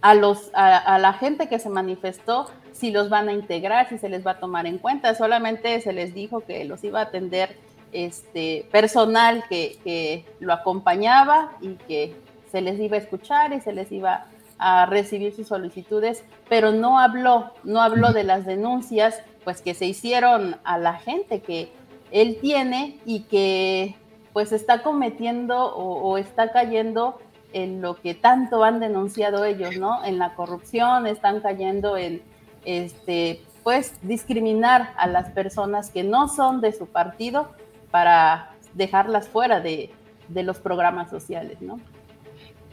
a, 0.01 0.11
a, 0.11 0.99
la 0.99 1.13
gente 1.13 1.49
que 1.49 1.57
se 1.57 1.69
manifestó 1.69 2.51
si 2.71 2.91
los 2.91 3.09
van 3.09 3.27
a 3.27 3.33
integrar, 3.33 3.89
si 3.89 3.97
se 3.97 4.07
les 4.07 4.25
va 4.25 4.31
a 4.31 4.39
tomar 4.39 4.67
en 4.67 4.77
cuenta. 4.77 5.15
Solamente 5.15 5.81
se 5.81 5.93
les 5.93 6.13
dijo 6.13 6.41
que 6.41 6.63
los 6.65 6.83
iba 6.83 6.99
a 6.99 7.03
atender 7.03 7.55
este 7.91 8.67
personal 8.71 9.43
que, 9.49 9.79
que 9.83 10.25
lo 10.39 10.53
acompañaba 10.53 11.53
y 11.59 11.73
que 11.73 12.15
se 12.51 12.61
les 12.61 12.79
iba 12.79 12.97
a 12.97 12.99
escuchar 12.99 13.51
y 13.53 13.61
se 13.61 13.73
les 13.73 13.91
iba 13.91 14.27
a 14.59 14.85
recibir 14.85 15.33
sus 15.33 15.47
solicitudes, 15.47 16.23
pero 16.49 16.71
no 16.71 16.99
habló, 16.99 17.53
no 17.63 17.81
habló 17.81 18.11
de 18.11 18.23
las 18.23 18.45
denuncias 18.45 19.21
pues 19.43 19.61
que 19.61 19.73
se 19.73 19.85
hicieron 19.85 20.57
a 20.65 20.77
la 20.77 20.93
gente 20.95 21.41
que 21.41 21.71
él 22.11 22.37
tiene 22.41 22.99
y 23.05 23.21
que 23.21 23.95
pues 24.33 24.51
está 24.51 24.83
cometiendo 24.83 25.73
o, 25.75 26.17
está 26.17 26.51
cayendo 26.51 27.19
en 27.53 27.81
lo 27.81 27.95
que 27.95 28.13
tanto 28.13 28.63
han 28.63 28.79
denunciado 28.79 29.43
ellos, 29.43 29.77
¿no? 29.77 30.03
En 30.05 30.19
la 30.19 30.35
corrupción, 30.35 31.07
están 31.07 31.39
cayendo 31.41 31.97
en 31.97 32.21
este 32.65 33.41
pues 33.63 33.93
discriminar 34.01 34.93
a 34.97 35.07
las 35.07 35.29
personas 35.31 35.89
que 35.89 36.03
no 36.03 36.27
son 36.27 36.61
de 36.61 36.71
su 36.71 36.87
partido 36.87 37.49
para 37.91 38.51
dejarlas 38.73 39.27
fuera 39.27 39.59
de, 39.59 39.91
de 40.27 40.43
los 40.43 40.59
programas 40.59 41.09
sociales, 41.09 41.61
¿no? 41.61 41.79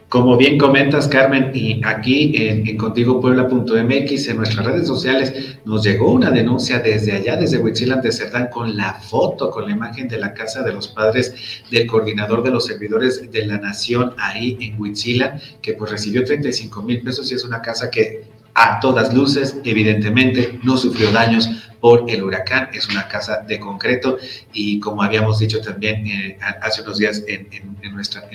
Como 0.08 0.36
bien 0.36 0.56
comentas, 0.56 1.08
Carmen, 1.08 1.50
y 1.52 1.80
aquí 1.84 2.32
en, 2.36 2.76
contigopuebla.mx, 2.76 4.28
en 4.28 4.36
nuestras 4.36 4.64
redes 4.64 4.86
sociales, 4.86 5.58
nos 5.64 5.82
llegó 5.82 6.12
una 6.12 6.30
denuncia 6.30 6.78
desde 6.78 7.10
allá, 7.10 7.36
desde 7.36 7.58
Huitzilan 7.58 8.00
de 8.02 8.12
Cerdán, 8.12 8.48
con 8.52 8.76
la 8.76 8.94
foto, 8.94 9.50
con 9.50 9.66
la 9.66 9.72
imagen 9.72 10.06
de 10.06 10.18
la 10.18 10.32
casa 10.32 10.62
de 10.62 10.72
los 10.72 10.86
padres 10.86 11.34
del 11.72 11.88
coordinador 11.88 12.44
de 12.44 12.52
los 12.52 12.66
servidores 12.66 13.32
de 13.32 13.46
la 13.46 13.58
nación 13.58 14.14
ahí 14.16 14.56
en 14.60 14.80
Huitzilan, 14.80 15.40
que 15.60 15.72
pues 15.72 15.90
recibió 15.90 16.24
35 16.24 16.82
mil 16.82 17.02
pesos 17.02 17.32
y 17.32 17.34
es 17.34 17.44
una 17.44 17.60
casa 17.60 17.90
que 17.90 18.25
a 18.58 18.80
todas 18.80 19.12
luces, 19.12 19.58
evidentemente, 19.64 20.58
no 20.62 20.78
sufrió 20.78 21.12
daños 21.12 21.50
por 21.78 22.10
el 22.10 22.24
huracán. 22.24 22.70
Es 22.72 22.88
una 22.88 23.06
casa 23.06 23.44
de 23.46 23.60
concreto 23.60 24.16
y 24.54 24.80
como 24.80 25.02
habíamos 25.02 25.38
dicho 25.38 25.60
también 25.60 26.06
eh, 26.06 26.38
hace 26.62 26.80
unos 26.80 26.96
días 26.96 27.22
en, 27.28 27.46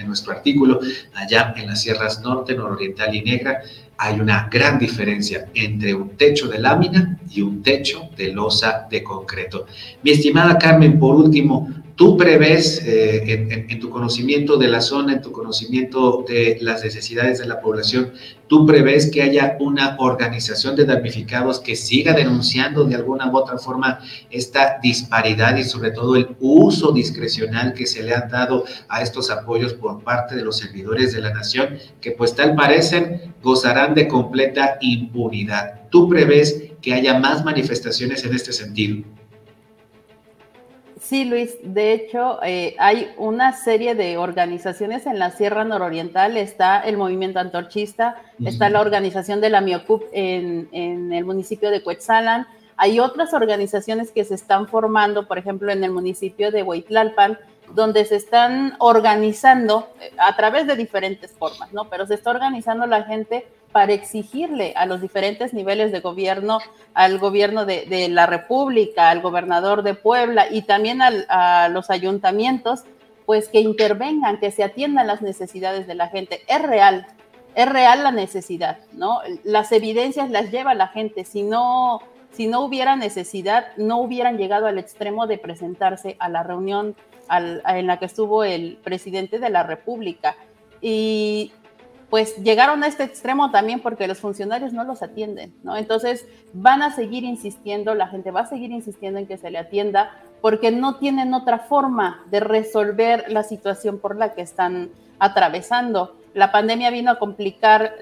nuestro 0.08 0.32
artículo, 0.32 0.80
allá 1.16 1.54
en 1.58 1.68
las 1.68 1.82
sierras 1.82 2.22
norte, 2.22 2.56
nororiental 2.56 3.14
y 3.16 3.22
negra, 3.22 3.62
hay 3.98 4.20
una 4.20 4.48
gran 4.52 4.78
diferencia 4.78 5.48
entre 5.56 5.94
un 5.94 6.16
techo 6.18 6.48
de 6.48 6.60
lámina 6.60 7.20
y 7.30 7.42
un 7.42 7.64
techo 7.64 8.10
de 8.16 8.32
losa 8.32 8.88
de 8.90 9.04
concreto. 9.04 9.66
Mi 10.04 10.12
estimada 10.12 10.58
Carmen, 10.58 11.00
por 11.00 11.16
último, 11.16 11.68
tú 12.02 12.18
prevés 12.18 12.82
eh, 12.84 13.66
en, 13.70 13.80
tu 13.80 13.92
conocimiento 13.92 14.58
de 14.58 14.68
la 14.68 14.82
zona, 14.82 15.14
en 15.14 15.22
tu 15.22 15.32
conocimiento 15.32 16.26
de 16.28 16.58
las 16.60 16.84
necesidades 16.84 17.38
de 17.38 17.46
la 17.46 17.62
población, 17.62 18.14
tú 18.48 18.66
prevés 18.66 19.12
que 19.12 19.22
haya 19.22 19.56
una 19.60 19.98
organización 20.00 20.76
de 20.76 20.86
damnificados 20.86 21.60
que 21.60 21.76
siga 21.76 22.14
denunciando 22.14 22.86
de 22.86 22.96
alguna 22.96 23.32
u 23.32 23.38
otra 23.38 23.60
forma 23.60 24.00
esta 24.32 24.80
disparidad 24.82 25.56
y 25.58 25.64
sobre 25.64 25.92
todo 25.92 26.16
el 26.16 26.30
uso 26.40 26.92
discrecional 26.92 27.76
que 27.76 27.86
se 27.86 28.02
le 28.02 28.16
ha 28.16 28.22
dado 28.22 28.66
a 28.90 29.04
estos 29.04 29.30
apoyos 29.30 29.76
por 29.76 30.04
parte 30.04 30.36
de 30.36 30.44
los 30.44 30.58
servidores 30.58 31.14
de 31.14 31.22
la 31.22 31.32
nación, 31.32 31.78
que 32.02 32.14
pues 32.14 32.34
tal 32.34 32.56
parecen 32.56 33.36
gozarán 33.44 33.94
de 33.94 34.08
completa 34.08 34.80
impunidad. 34.82 35.88
¿Tú 35.92 36.10
prevés 36.10 36.64
que 36.82 36.96
haya 36.96 37.20
más 37.20 37.46
manifestaciones 37.46 38.26
en 38.26 38.34
este 38.34 38.54
sentido? 38.54 39.04
Sí, 41.12 41.26
Luis, 41.26 41.58
de 41.62 41.92
hecho 41.92 42.42
eh, 42.42 42.74
hay 42.80 43.12
una 43.18 43.52
serie 43.52 43.96
de 43.96 44.18
organizaciones 44.18 45.06
en 45.06 45.20
la 45.20 45.32
Sierra 45.32 45.66
Nororiental, 45.66 46.38
está 46.38 46.80
el 46.80 46.96
movimiento 46.96 47.38
antorchista, 47.38 48.16
está 48.46 48.70
la 48.70 48.80
organización 48.80 49.42
de 49.42 49.50
la 49.50 49.60
Miocup 49.60 50.04
en, 50.14 50.70
en 50.72 51.12
el 51.12 51.26
municipio 51.26 51.70
de 51.70 51.84
Cuetzalan, 51.84 52.48
hay 52.78 53.02
otras 53.02 53.34
organizaciones 53.34 54.14
que 54.14 54.24
se 54.24 54.36
están 54.36 54.70
formando, 54.70 55.28
por 55.28 55.38
ejemplo, 55.38 55.70
en 55.74 55.84
el 55.84 55.92
municipio 55.92 56.50
de 56.50 56.64
Huitlalpan, 56.64 57.38
donde 57.76 58.06
se 58.06 58.16
están 58.16 58.76
organizando 58.80 59.90
eh, 60.00 60.14
a 60.18 60.38
través 60.38 60.66
de 60.66 60.78
diferentes 60.78 61.34
formas, 61.34 61.74
¿no? 61.74 61.90
Pero 61.90 62.08
se 62.08 62.14
está 62.14 62.30
organizando 62.30 62.86
la 62.88 63.04
gente 63.04 63.46
para 63.72 63.94
exigirle 63.94 64.74
a 64.76 64.86
los 64.86 65.02
diferentes 65.02 65.54
niveles 65.54 65.92
de 65.92 66.00
gobierno, 66.02 66.60
al 66.94 67.20
gobierno 67.20 67.66
de, 67.66 68.08
la 68.10 68.26
República, 68.26 69.10
al 69.10 69.22
gobernador 69.22 69.84
de 69.84 69.94
Puebla 69.94 70.48
y 70.50 70.64
también 70.64 71.02
a 71.02 71.70
los 71.70 71.90
ayuntamientos, 71.90 72.84
pues 73.26 73.48
que 73.48 73.60
intervengan, 73.62 74.40
que 74.40 74.52
se 74.52 74.64
atiendan 74.64 75.08
las 75.08 75.22
necesidades 75.22 75.88
de 75.88 75.96
la 75.96 76.10
gente. 76.10 76.42
Es 76.48 76.62
real, 76.62 77.08
es 77.56 77.70
real 77.70 78.04
la 78.04 78.12
necesidad, 78.12 78.80
¿no? 78.94 79.20
Las 79.44 79.72
evidencias 79.72 80.30
las 80.30 80.52
lleva 80.52 80.74
la 80.74 80.88
gente. 80.88 81.26
Si 81.26 81.44
no, 81.44 82.02
si 82.32 82.48
no 82.48 82.62
hubiera 82.62 82.96
necesidad, 82.96 83.68
no 83.78 84.00
hubieran 84.00 84.38
llegado 84.38 84.68
al 84.68 84.80
extremo 84.80 85.28
de 85.28 85.38
presentarse 85.38 86.16
a 86.20 86.30
la 86.30 86.44
reunión 86.44 86.96
en 87.30 87.88
la 87.88 88.00
que 88.00 88.06
estuvo 88.06 88.44
el 88.44 88.78
presidente 88.84 89.40
de 89.40 89.50
la 89.50 89.64
República. 89.64 90.36
Y 90.82 91.52
pues 92.12 92.36
llegaron 92.44 92.84
a 92.84 92.88
este 92.88 93.06
extremo 93.06 93.52
también 93.52 93.80
porque 93.80 94.06
los 94.06 94.20
funcionarios 94.20 94.74
no 94.74 94.84
los 94.84 95.02
atienden, 95.02 95.56
¿no? 95.64 95.78
Entonces 95.78 96.28
van 96.52 96.82
a 96.82 96.94
seguir 96.94 97.24
insistiendo, 97.24 97.96
la 97.96 98.08
gente 98.08 98.32
va 98.32 98.42
a 98.42 98.46
seguir 98.46 98.72
insistiendo 98.72 99.18
en 99.18 99.28
que 99.28 99.38
se 99.38 99.50
le 99.50 99.58
atienda 99.58 100.12
porque 100.42 100.72
no 100.72 100.98
tienen 100.98 101.34
otra 101.34 101.60
forma 101.60 102.22
de 102.30 102.42
resolver 102.42 103.26
la 103.30 103.44
situación 103.44 103.98
por 103.98 104.18
la 104.18 104.34
que 104.34 104.42
están 104.42 104.90
atravesando. 105.20 106.18
La 106.34 106.52
pandemia 106.52 106.90
vino 106.90 107.12
a 107.12 107.18
complicar 107.18 107.94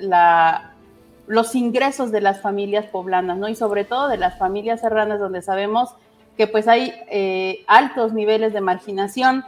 los 1.27 1.53
ingresos 1.53 2.11
de 2.11 2.21
las 2.21 2.41
familias 2.41 2.87
poblanas, 2.87 3.37
¿no? 3.37 3.47
Y 3.47 3.55
sobre 3.55 3.85
todo 3.85 4.07
de 4.07 4.17
las 4.17 4.39
familias 4.39 4.81
serranas 4.81 5.19
donde 5.19 5.43
sabemos 5.43 5.93
que 6.35 6.47
pues 6.47 6.67
hay 6.67 6.93
eh, 7.11 7.63
altos 7.67 8.13
niveles 8.13 8.53
de 8.53 8.61
marginación, 8.61 9.45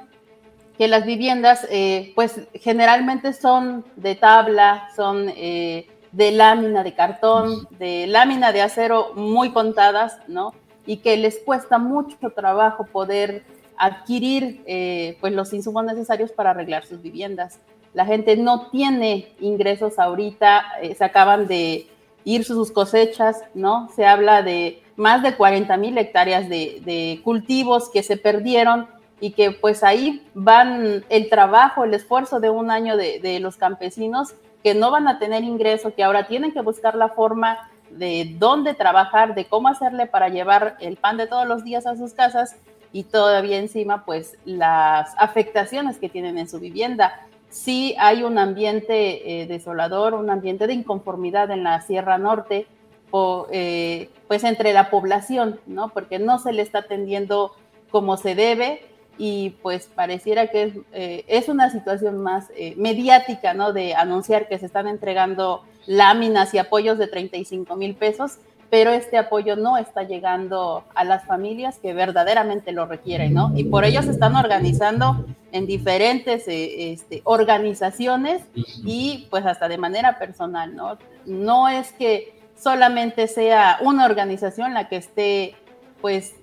que 0.82 0.88
las 0.88 1.06
viviendas 1.06 1.68
eh, 1.70 2.12
pues 2.16 2.42
generalmente 2.56 3.34
son 3.34 3.86
de 3.98 4.16
tabla, 4.16 4.90
son 4.96 5.32
eh, 5.38 5.88
de 6.12 6.32
lámina 6.32 6.84
de 6.84 6.96
cartón, 6.96 7.68
de 7.78 8.08
lámina 8.08 8.52
de 8.52 8.64
acero 8.64 9.12
muy 9.14 9.52
contadas, 9.52 10.18
¿no? 10.28 10.56
Y 10.88 10.98
que 10.98 11.18
les 11.18 11.38
cuesta 11.38 11.78
mucho 11.78 12.18
trabajo 12.36 12.88
poder 12.92 13.44
adquirir 13.78 14.64
eh, 14.66 15.20
pues 15.22 15.34
los 15.34 15.54
insumos 15.54 15.86
necesarios 15.86 16.32
para 16.32 16.50
arreglar 16.50 16.84
sus 16.84 17.00
viviendas. 17.00 17.60
La 17.94 18.08
gente 18.08 18.36
no 18.36 18.72
tiene 18.72 19.34
ingresos 19.40 20.00
ahorita, 20.00 20.66
se 20.98 21.04
acaban 21.04 21.46
de 21.46 21.86
ir 22.24 22.44
sus 22.44 22.72
cosechas, 22.72 23.44
¿no? 23.54 23.88
Se 23.96 24.08
habla 24.08 24.42
de 24.42 24.82
más 24.96 25.22
de 25.22 25.36
40 25.36 25.78
mil 25.78 25.96
hectáreas 26.00 26.50
de, 26.50 26.82
de 26.84 27.22
cultivos 27.24 27.88
que 27.92 28.02
se 28.02 28.18
perdieron 28.18 28.88
y 29.22 29.32
que 29.32 29.52
pues 29.52 29.84
ahí 29.84 30.28
van 30.34 31.06
el 31.08 31.30
trabajo, 31.30 31.86
el 31.86 31.94
esfuerzo 31.94 32.40
de 32.40 32.50
un 32.50 32.72
año 32.72 32.98
de, 32.98 33.40
los 33.40 33.56
campesinos 33.56 34.34
que 34.64 34.74
no 34.74 34.92
van 34.92 35.08
a 35.08 35.20
tener 35.20 35.44
ingreso, 35.44 35.94
que 35.94 36.04
ahora 36.04 36.28
tienen 36.28 36.52
que 36.52 36.62
buscar 36.62 36.96
la 36.96 37.10
forma 37.10 37.70
de 37.92 38.36
dónde 38.38 38.74
trabajar, 38.74 39.36
de 39.36 39.46
cómo 39.46 39.68
hacerle 39.68 40.08
para 40.08 40.30
llevar 40.30 40.76
el 40.80 40.98
pan 40.98 41.18
de 41.18 41.28
todos 41.28 41.48
los 41.48 41.64
días 41.64 41.86
a 41.86 41.96
sus 41.96 42.14
casas 42.14 42.56
y 42.92 43.04
todavía 43.04 43.58
encima 43.58 44.06
pues 44.06 44.38
las 44.44 45.14
afectaciones 45.18 46.00
que 46.00 46.10
tienen 46.10 46.38
en 46.40 46.50
su 46.50 46.60
vivienda. 46.60 47.28
Sí 47.50 47.96
hay 48.00 48.24
un 48.24 48.40
ambiente 48.40 49.42
eh, 49.42 49.46
desolador, 49.46 50.16
un 50.16 50.30
ambiente 50.30 50.66
de 50.68 50.74
inconformidad 50.74 51.52
en 51.52 51.64
la 51.64 51.82
Sierra 51.82 52.18
Norte, 52.18 52.66
o, 53.12 53.48
eh, 53.52 54.10
pues 54.28 54.44
entre 54.46 54.74
la 54.74 54.90
población, 54.90 55.60
¿no? 55.68 55.90
Porque 55.90 56.18
no 56.18 56.40
se 56.40 56.54
le 56.54 56.62
está 56.62 56.80
atendiendo 56.80 57.54
como 57.92 58.16
se 58.16 58.36
debe, 58.36 58.91
y 59.18 59.52
pues 59.62 59.90
pareciera 59.94 60.48
que 60.48 60.64
es, 60.64 60.74
eh, 60.94 61.26
es 61.28 61.50
una 61.50 61.70
situación 61.70 62.18
más 62.22 62.48
eh, 62.56 62.74
mediática, 62.78 63.54
¿no? 63.54 63.74
De 63.74 63.94
anunciar 63.94 64.48
que 64.48 64.58
se 64.58 64.66
están 64.66 64.88
entregando 64.88 65.64
láminas 65.86 66.54
y 66.54 66.58
apoyos 66.58 66.98
de 66.98 67.08
35 67.08 67.76
mil 67.76 67.96
pesos, 67.96 68.38
pero 68.70 68.92
este 68.92 69.18
apoyo 69.18 69.56
no 69.56 69.78
está 69.78 70.04
llegando 70.04 70.86
a 70.96 71.04
las 71.04 71.26
familias 71.26 71.78
que 71.78 71.94
verdaderamente 71.94 72.72
lo 72.72 72.86
requieren, 72.86 73.34
¿no? 73.34 73.52
Y 73.56 73.66
por 73.66 73.84
ello 73.84 74.02
se 74.02 74.12
están 74.12 74.36
organizando 74.36 75.26
en 75.52 75.68
diferentes 75.68 76.48
eh, 76.48 76.94
este, 76.94 77.22
organizaciones 77.26 78.44
y 78.56 79.28
pues 79.30 79.46
hasta 79.46 79.68
de 79.68 79.78
manera 79.78 80.18
personal, 80.18 80.76
¿no? 80.76 80.98
No 81.26 81.68
es 81.68 81.92
que 81.92 82.40
solamente 82.58 83.28
sea 83.28 83.78
una 83.82 84.06
organización 84.06 84.74
la 84.74 84.88
que 84.88 84.98
esté 84.98 85.56
pues 86.00 86.36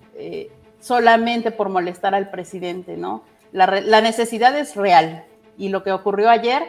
solamente 0.81 1.51
por 1.51 1.69
molestar 1.69 2.15
al 2.15 2.31
presidente, 2.31 2.97
¿no? 2.97 3.23
La, 3.53 4.01
necesidad 4.01 4.57
es 4.57 4.77
real 4.77 5.25
y 5.57 5.71
lo 5.71 5.83
que 5.83 5.93
ocurrió 5.93 6.29
ayer, 6.29 6.63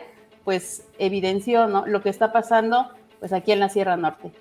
pues 0.43 0.83
evidenció, 0.97 1.67
¿no? 1.67 1.85
Lo 1.85 2.01
que 2.01 2.09
está 2.09 2.31
pasando, 2.31 2.89
pues 3.19 3.33
aquí 3.33 3.51
en 3.51 3.59
la 3.59 3.69
Sierra 3.69 3.97
Norte. 3.97 4.31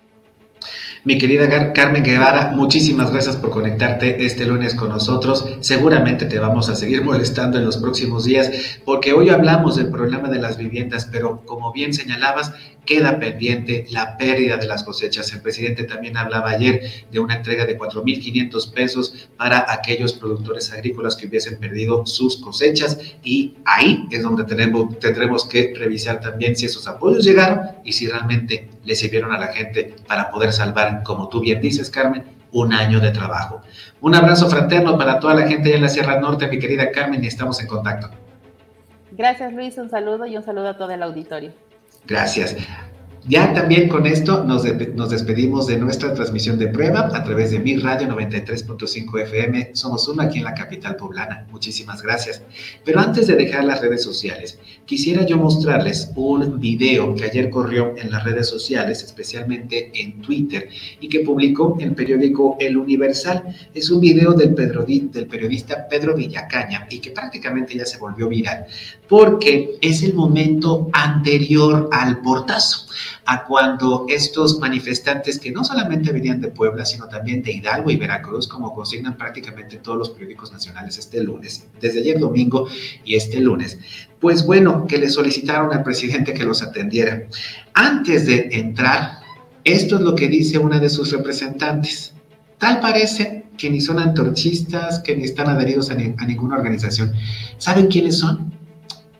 Mi 1.04 1.16
querida 1.16 1.72
Carmen 1.72 2.02
Guevara, 2.02 2.52
muchísimas 2.54 3.10
gracias 3.10 3.36
por 3.36 3.50
conectarte 3.50 4.24
este 4.24 4.44
lunes 4.44 4.74
con 4.74 4.88
nosotros. 4.88 5.44
Seguramente 5.60 6.26
te 6.26 6.38
vamos 6.38 6.68
a 6.68 6.74
seguir 6.74 7.02
molestando 7.04 7.58
en 7.58 7.64
los 7.64 7.76
próximos 7.76 8.24
días 8.24 8.50
porque 8.84 9.12
hoy 9.12 9.30
hablamos 9.30 9.76
del 9.76 9.90
problema 9.90 10.28
de 10.28 10.38
las 10.38 10.58
viviendas, 10.58 11.08
pero 11.10 11.44
como 11.46 11.72
bien 11.72 11.94
señalabas, 11.94 12.52
queda 12.84 13.18
pendiente 13.18 13.86
la 13.90 14.16
pérdida 14.16 14.56
de 14.56 14.66
las 14.66 14.82
cosechas. 14.82 15.30
El 15.32 15.42
presidente 15.42 15.84
también 15.84 16.16
hablaba 16.16 16.50
ayer 16.50 17.04
de 17.10 17.18
una 17.20 17.36
entrega 17.36 17.66
de 17.66 17.78
4.500 17.78 18.72
pesos 18.72 19.28
para 19.36 19.70
aquellos 19.70 20.14
productores 20.14 20.72
agrícolas 20.72 21.14
que 21.14 21.26
hubiesen 21.26 21.58
perdido 21.58 22.06
sus 22.06 22.38
cosechas 22.38 22.98
y 23.22 23.56
ahí 23.66 24.06
es 24.10 24.22
donde 24.22 24.44
tendremos 24.44 25.46
que 25.46 25.74
revisar 25.76 26.20
también 26.20 26.56
si 26.56 26.64
esos 26.64 26.88
apoyos 26.88 27.24
llegaron 27.24 27.60
y 27.84 27.92
si 27.92 28.06
realmente 28.06 28.70
le 28.88 28.97
sirvieron 28.97 29.33
a 29.33 29.38
la 29.38 29.49
gente 29.49 29.95
para 30.07 30.30
poder 30.30 30.50
salvar, 30.50 31.02
como 31.02 31.28
tú 31.28 31.40
bien 31.40 31.61
dices, 31.61 31.90
Carmen, 31.90 32.25
un 32.52 32.73
año 32.73 33.00
de 33.00 33.11
trabajo. 33.11 33.61
Un 34.00 34.14
abrazo 34.14 34.49
fraterno 34.49 34.97
para 34.97 35.21
toda 35.21 35.35
la 35.35 35.47
gente 35.47 35.75
en 35.75 35.83
la 35.83 35.90
Sierra 35.90 36.18
Norte, 36.18 36.49
mi 36.49 36.59
querida 36.59 36.90
Carmen, 36.90 37.23
y 37.23 37.26
estamos 37.26 37.61
en 37.61 37.66
contacto. 37.66 38.09
Gracias, 39.12 39.52
Luis. 39.52 39.76
Un 39.76 39.90
saludo 39.90 40.25
y 40.25 40.38
un 40.38 40.42
saludo 40.42 40.68
a 40.68 40.78
todo 40.78 40.90
el 40.90 41.02
auditorio. 41.02 41.52
Gracias. 42.07 42.57
Ya 43.26 43.52
también 43.52 43.88
con 43.88 44.06
esto 44.06 44.44
nos, 44.44 44.64
nos, 44.94 45.10
despedimos 45.10 45.66
de 45.66 45.76
nuestra 45.76 46.14
transmisión 46.14 46.58
de 46.58 46.68
prueba 46.68 47.10
a 47.12 47.25
través 47.25 47.50
de 47.50 47.58
Mi 47.58 47.76
Radio 47.76 48.08
93.5 48.08 49.22
FM. 49.22 49.70
Somos 49.75 50.08
uno 50.08 50.22
aquí 50.22 50.38
en 50.38 50.44
la 50.44 50.54
capital 50.54 50.96
poblana. 50.96 51.46
Muchísimas 51.50 52.00
gracias. 52.00 52.42
Pero 52.84 53.00
antes 53.00 53.26
de 53.26 53.34
dejar 53.34 53.64
las 53.64 53.80
redes 53.80 54.02
sociales, 54.02 54.58
quisiera 54.87 55.26
yo 55.26 55.37
mostrarles 55.37 56.10
un 56.14 56.58
video 56.58 57.14
que 57.14 57.25
ayer 57.25 57.50
corrió 57.50 57.94
en 57.98 58.10
las 58.10 58.25
redes 58.25 58.48
sociales, 58.48 59.02
especialmente 59.02 59.90
en 59.94 60.22
Twitter, 60.22 60.68
y 61.00 61.08
que 61.08 61.20
publicó 61.20 61.76
el 61.80 61.94
periódico 61.94 62.56
El 62.60 62.76
Universal. 62.76 63.42
Es 63.75 63.90
un 63.90 64.00
video 64.00 64.32
del, 64.32 64.54
del 64.54 65.26
periodista 65.26 65.87
Pedro 65.88 66.14
Villacaña 66.14 66.87
y 66.88 66.98
que 66.98 67.10
prácticamente 67.10 67.76
ya 67.76 67.84
se 67.84 67.98
volvió 67.98 68.28
viral, 68.28 68.66
porque 69.08 69.76
es 69.82 70.02
el 70.02 70.14
momento 70.14 70.88
anterior 70.92 71.88
al 71.92 72.20
portazo 72.20 72.87
a 73.30 73.44
cuando 73.44 74.06
estos 74.08 74.58
manifestantes 74.58 75.38
que 75.38 75.52
no 75.52 75.62
solamente 75.62 76.12
venían 76.12 76.40
de 76.40 76.49
Puebla, 76.49 76.87
sino 76.87 77.08
también 77.08 77.42
de 77.42 77.52
Hidalgo 77.52 77.90
y 77.90 77.97
Veracruz, 77.97 78.49
como 78.49 78.75
consignan 78.75 79.18
prácticamente 79.18 79.76
todos 79.76 79.99
los 79.99 80.08
periódicos 80.08 80.50
nacionales 80.50 80.97
este 80.97 81.23
lunes, 81.23 81.66
desde 81.78 82.00
ayer 82.00 82.18
domingo 82.18 82.68
y 83.04 83.16
este 83.16 83.38
lunes, 83.40 83.78
pues 84.18 84.47
bueno, 84.47 84.87
que 84.87 84.97
le 84.97 85.11
solicitaron 85.11 85.70
al 85.76 85.82
presidente 85.82 86.32
que 86.32 86.42
los 86.42 86.62
atendiera. 86.62 87.25
Antes 87.75 88.25
de 88.25 88.49
entrar, 88.50 89.18
esto 89.62 89.97
es 89.97 90.00
lo 90.00 90.14
que 90.14 90.28
dice 90.28 90.56
una 90.56 90.80
de 90.80 90.88
sus 90.88 91.12
representantes. 91.12 92.14
Tal 92.56 92.80
parece 92.80 93.44
que 93.58 93.68
ni 93.68 93.82
son 93.82 93.99
antorchistas, 93.99 95.00
que 95.00 95.14
ni 95.14 95.25
están 95.25 95.50
adheridos 95.50 95.90
a, 95.90 95.94
ninguna 95.94 96.56
organización. 96.56 97.12
¿Saben 97.58 97.88
quiénes 97.88 98.20
son? 98.20 98.54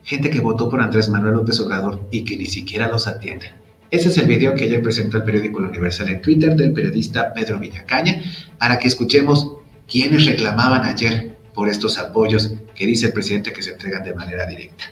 Gente 0.01 0.31
que 0.31 0.39
votó 0.39 0.67
por 0.67 0.81
Andrés 0.81 1.09
Manuel 1.09 1.35
López 1.35 1.59
Obrador 1.59 2.07
y 2.09 2.23
que 2.23 2.37
ni 2.37 2.47
siquiera 2.47 2.87
los 2.87 3.05
atiende. 3.05 3.58
Ese 3.91 4.09
es 4.09 4.17
el 4.19 4.27
video 4.27 4.53
que 4.53 4.65
ayer 4.65 4.83
presentó 4.83 5.17
el 5.17 5.23
periódico 5.23 5.57
Universal 5.57 6.09
en 6.09 6.21
Twitter 6.21 6.55
del 6.55 6.73
periodista 6.73 7.33
Pedro 7.33 7.57
Villacaña 7.57 8.21
para 8.59 8.77
que 8.77 8.87
escuchemos 8.87 9.57
quiénes 9.87 10.27
reclamaban 10.27 10.83
ayer 10.83 11.35
por 11.55 11.69
estos 11.69 11.97
apoyos 11.97 12.53
que 12.75 12.85
dice 12.85 13.07
el 13.07 13.13
presidente 13.13 13.51
que 13.51 13.63
se 13.63 13.71
entregan 13.71 14.03
de 14.03 14.13
manera 14.13 14.45
directa. 14.45 14.85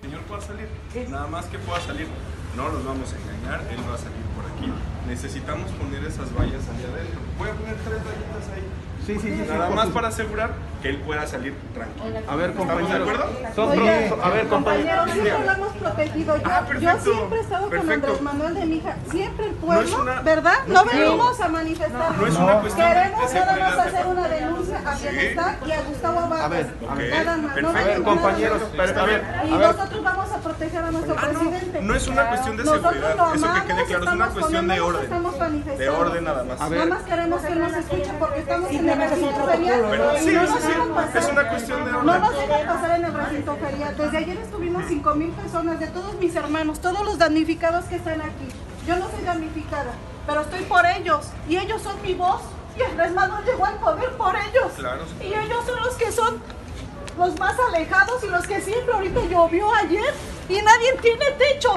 Señor 0.00 0.20
pueda 0.22 0.40
salir, 0.40 0.68
nada 1.10 1.26
más 1.26 1.46
que 1.46 1.58
pueda 1.58 1.80
salir. 1.80 2.06
No 2.56 2.68
los 2.68 2.84
vamos 2.84 3.12
a 3.12 3.16
engañar, 3.18 3.60
él 3.72 3.80
va 3.88 3.94
a 3.94 3.98
salir 3.98 4.22
por 4.36 4.44
aquí. 4.46 4.70
Necesitamos 5.08 5.68
poner 5.72 6.04
esas 6.04 6.32
vallas 6.32 6.62
allá 6.62 6.94
adentro. 6.94 7.18
Voy 7.38 7.48
a 7.48 7.54
poner 7.54 7.74
tres 7.74 7.98
vallitas 8.06 8.46
ahí. 8.54 8.62
Sí, 9.06 9.14
sí, 9.20 9.20
sí. 9.36 9.44
Nada 9.48 9.68
más 9.70 9.88
para 9.88 10.08
asegurar 10.08 10.50
que 10.80 10.90
él 10.90 10.98
pueda 10.98 11.26
salir 11.26 11.54
tranquilo. 11.74 12.20
A 12.28 12.36
ver, 12.36 12.52
compañeros. 12.54 13.08
¿Estamos 13.08 13.74
de 13.74 13.80
acuerdo? 13.80 13.82
Oye, 13.82 14.22
a 14.22 14.28
ver, 14.30 14.46
compañeros. 14.48 15.10
siempre 15.12 15.32
lo 15.46 15.52
hemos 15.52 15.72
protegido. 15.74 16.36
Yo, 16.36 16.42
Ah, 16.44 16.64
yo 16.80 16.98
siempre 17.00 17.38
he 17.38 17.42
estado 17.42 17.60
con 17.62 17.70
perfecto. 17.70 18.06
Andrés 18.06 18.22
Manuel 18.22 18.54
de 18.54 18.66
mi 18.66 18.76
hija. 18.76 18.96
Siempre 19.10 19.46
el 19.46 19.52
No 19.54 19.58
pueblo, 19.60 19.82
es 19.88 19.94
una- 19.94 20.20
¿verdad? 20.22 20.54
no 20.66 20.74
No, 20.74 20.84
creo. 20.90 21.04
venimos 21.10 21.40
a 21.40 21.48
manifestar. 21.48 22.16
No 22.18 22.26
es 22.26 22.36
una 22.36 22.60
cuestión 22.60 22.88
de 22.88 22.94
Queremos 22.94 23.34
nada 23.34 23.56
más 23.76 23.78
hacer 23.86 24.06
una 24.06 24.28
denuncia 24.28 24.82
a 24.86 24.96
Sí. 24.96 25.08
Bienestar 25.08 25.56
y 25.66 25.72
a 25.72 25.80
Gustavo 25.82 26.20
Vargas. 26.28 26.40
A 26.42 26.48
ver, 26.48 26.66
a 26.88 26.94
ver. 26.94 27.10
Nada 27.10 27.36
más. 27.36 27.54
Perfecto. 27.54 27.72
No 27.72 27.78
A 27.78 27.84
ver, 27.84 28.02
compañeros, 28.02 28.62
pero, 28.76 29.00
a 29.00 29.04
ver, 29.06 29.24
Y 29.46 29.52
a 29.52 29.56
ver. 29.56 29.76
nosotros 29.76 30.02
vamos 30.04 30.30
a 30.32 30.36
proteger 30.38 30.84
a 30.84 30.90
nuestro 30.90 31.14
Ah, 31.18 31.26
no, 31.32 31.38
presidente. 31.40 31.82
no 31.82 31.94
es 31.94 32.08
una 32.08 32.28
cuestión 32.28 32.56
de 32.56 32.64
Nosotros 32.64 32.92
seguridad, 32.94 33.16
lo 33.16 33.34
eso 33.34 33.42
que 33.42 33.48
amamos, 33.48 33.62
quede 33.66 33.84
claro, 33.84 34.04
es 34.04 34.12
una 34.12 34.26
cuestión 34.28 34.66
con 34.66 34.74
de 34.74 34.80
orden. 34.80 35.78
De 35.78 35.88
orden 35.88 36.24
nada 36.24 36.44
más. 36.44 36.70
Nada 36.70 36.86
más 36.86 37.02
queremos 37.02 37.42
que 37.42 37.54
nos 37.54 37.72
escuche 37.72 38.10
porque 38.18 38.40
estamos 38.40 38.70
en 38.70 38.91
es 39.00 39.12
protocolo, 39.12 39.46
ferial. 39.46 40.16
Y 40.16 40.24
sí, 40.24 40.32
no 40.34 40.46
sí, 40.46 40.52
sí, 40.60 40.72
pasar. 40.94 41.16
es 41.16 41.28
una 41.30 41.48
cuestión 41.48 41.84
de 41.84 41.90
No 41.92 41.98
orden. 41.98 42.20
nos 42.20 42.34
dejan 42.36 42.66
pasar 42.66 42.98
en 42.98 43.04
el 43.04 43.14
recinto 43.14 43.56
ferial. 43.56 43.96
Desde 43.96 44.16
ayer 44.18 44.36
estuvimos 44.38 44.84
5 44.88 45.14
mil 45.14 45.30
personas, 45.30 45.80
de 45.80 45.86
todos 45.88 46.14
mis 46.16 46.34
hermanos, 46.36 46.80
todos 46.80 47.04
los 47.04 47.18
damnificados 47.18 47.84
que 47.86 47.96
están 47.96 48.20
aquí. 48.20 48.48
Yo 48.86 48.96
no 48.96 49.08
soy 49.10 49.22
damnificada, 49.24 49.92
pero 50.26 50.40
estoy 50.42 50.62
por 50.64 50.84
ellos. 50.86 51.28
Y 51.48 51.56
ellos 51.56 51.80
son 51.82 52.00
mi 52.02 52.14
voz. 52.14 52.42
Y 52.76 52.82
Andrés 52.82 53.12
Manuel 53.12 53.44
llegó 53.44 53.64
al 53.66 53.76
poder 53.76 54.10
por 54.16 54.34
ellos. 54.34 54.72
Claro. 54.76 55.04
Y 55.20 55.26
ellos 55.34 55.64
son 55.66 55.80
los 55.82 55.94
que 55.96 56.10
son 56.10 56.42
los 57.18 57.38
más 57.38 57.54
alejados 57.68 58.24
y 58.24 58.28
los 58.28 58.46
que 58.46 58.60
siempre 58.60 58.94
ahorita 58.94 59.20
llovió 59.30 59.72
ayer 59.74 60.14
y 60.48 60.60
nadie 60.62 60.94
tiene 61.02 61.26
techo. 61.32 61.74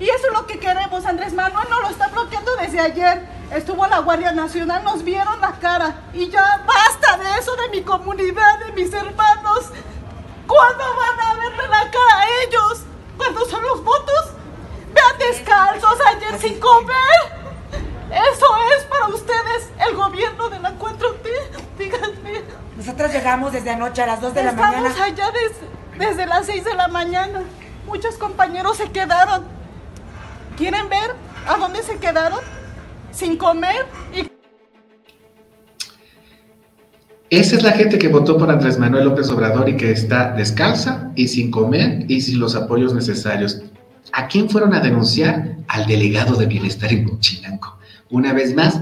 Y 0.00 0.04
eso 0.08 0.26
es 0.26 0.32
lo 0.32 0.46
que 0.46 0.58
queremos. 0.58 1.06
Andrés 1.06 1.32
Manuel 1.32 1.68
nos 1.70 1.82
lo 1.82 1.88
está 1.90 2.08
bloqueando 2.08 2.50
desde 2.56 2.80
ayer. 2.80 3.22
Estuvo 3.54 3.86
la 3.86 3.98
Guardia 3.98 4.32
Nacional, 4.32 4.82
nos 4.84 5.02
vieron 5.04 5.40
la 5.40 5.52
cara. 5.52 5.94
Y 6.14 6.28
ya 6.30 6.64
basta 6.66 7.18
de 7.18 7.38
eso, 7.38 7.54
de 7.56 7.68
mi 7.68 7.82
comunidad, 7.82 8.58
de 8.60 8.72
mis 8.72 8.92
hermanos. 8.92 9.66
¿Cuándo 10.46 10.84
van 10.96 11.20
a 11.20 11.34
verle 11.34 11.68
la 11.68 11.90
cara 11.90 12.18
a 12.20 12.24
ellos? 12.46 12.80
¿Cuándo 13.16 13.44
son 13.46 13.62
los 13.62 13.84
votos? 13.84 14.30
Vean 14.94 15.18
descalzos 15.18 15.98
ayer 16.06 16.38
sin 16.40 16.58
comer. 16.60 17.42
Eso 18.10 18.46
es 18.76 18.84
para 18.84 19.08
ustedes 19.08 19.70
el 19.88 19.96
gobierno 19.96 20.48
de 20.48 20.58
la 20.58 20.72
4T. 20.78 21.28
Díganme. 21.78 22.42
Nosotros 22.76 23.12
llegamos 23.12 23.52
desde 23.52 23.70
anoche 23.70 24.02
a 24.02 24.06
las 24.06 24.20
2 24.20 24.34
de 24.34 24.44
la 24.44 24.50
Estamos 24.50 24.76
mañana. 24.76 25.04
allá 25.04 25.30
des- 25.30 25.98
desde 25.98 26.26
las 26.26 26.46
6 26.46 26.64
de 26.64 26.74
la 26.74 26.88
mañana. 26.88 27.42
Muchos 27.86 28.16
compañeros 28.16 28.76
se 28.78 28.90
quedaron. 28.92 29.44
¿Quieren 30.56 30.88
ver 30.88 31.14
a 31.46 31.56
dónde 31.56 31.82
se 31.82 31.98
quedaron? 31.98 32.40
Sin 33.12 33.36
comer 33.36 33.86
y 34.16 34.26
Esa 37.28 37.56
es 37.56 37.62
la 37.62 37.72
gente 37.72 37.98
que 37.98 38.08
votó 38.08 38.36
por 38.36 38.50
Andrés 38.50 38.78
Manuel 38.78 39.04
López 39.04 39.30
Obrador 39.30 39.68
y 39.68 39.76
que 39.76 39.90
está 39.90 40.32
descalza 40.32 41.12
y 41.14 41.28
sin 41.28 41.50
comer 41.50 42.04
y 42.08 42.20
sin 42.20 42.40
los 42.40 42.54
apoyos 42.56 42.94
necesarios. 42.94 43.62
¿A 44.12 44.28
quién 44.28 44.50
fueron 44.50 44.74
a 44.74 44.80
denunciar? 44.80 45.56
Al 45.68 45.86
delegado 45.86 46.36
de 46.36 46.46
bienestar 46.46 46.92
en 46.92 47.04
Cochinanco. 47.04 47.78
Una 48.10 48.32
vez 48.32 48.54
más, 48.54 48.80